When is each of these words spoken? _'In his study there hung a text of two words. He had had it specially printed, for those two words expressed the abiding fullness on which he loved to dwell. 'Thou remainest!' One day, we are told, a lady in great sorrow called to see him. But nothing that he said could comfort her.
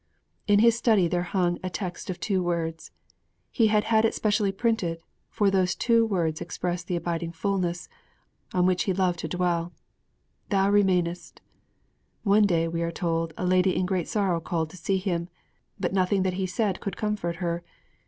_'In 0.51 0.61
his 0.61 0.75
study 0.75 1.07
there 1.07 1.21
hung 1.21 1.59
a 1.61 1.69
text 1.69 2.09
of 2.09 2.19
two 2.19 2.41
words. 2.41 2.89
He 3.51 3.67
had 3.67 3.83
had 3.83 4.03
it 4.03 4.15
specially 4.15 4.51
printed, 4.51 5.03
for 5.29 5.51
those 5.51 5.75
two 5.75 6.07
words 6.07 6.41
expressed 6.41 6.87
the 6.87 6.95
abiding 6.95 7.33
fullness 7.33 7.87
on 8.51 8.65
which 8.65 8.85
he 8.85 8.93
loved 8.93 9.19
to 9.19 9.27
dwell. 9.27 9.73
'Thou 10.49 10.71
remainest!' 10.71 11.39
One 12.23 12.47
day, 12.47 12.67
we 12.67 12.81
are 12.81 12.89
told, 12.91 13.35
a 13.37 13.45
lady 13.45 13.75
in 13.75 13.85
great 13.85 14.07
sorrow 14.07 14.39
called 14.39 14.71
to 14.71 14.75
see 14.77 14.97
him. 14.97 15.29
But 15.79 15.93
nothing 15.93 16.23
that 16.23 16.33
he 16.33 16.47
said 16.47 16.79
could 16.79 16.97
comfort 16.97 17.35
her. 17.35 17.61